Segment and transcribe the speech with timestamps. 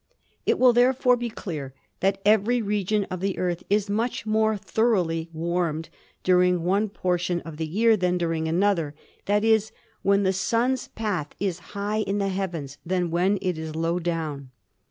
[0.47, 5.29] It will therefore be clear that every region of the Earth is much more thoroly
[5.31, 5.89] warmed
[6.23, 8.95] during one por tion of the year than during another—
[9.27, 9.59] i.e.,
[10.01, 14.49] when the Sun's path is high in the heavens than when it is low down.